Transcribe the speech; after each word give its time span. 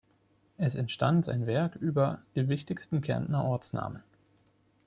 Es 0.57 0.73
entstand 0.73 1.25
sein 1.25 1.45
Werk 1.45 1.75
über 1.75 2.23
"Die 2.33 2.49
wichtigsten 2.49 3.01
Kärntner 3.01 3.43
Ortsnamen". 3.45 4.01